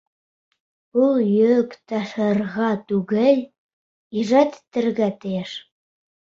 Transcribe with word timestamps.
Ул 1.07 1.19
йөк 1.25 1.75
ташырға 1.91 2.69
түгел, 2.93 3.43
ижад 4.23 4.59
итергә 4.63 5.11
тейеш! 5.21 5.55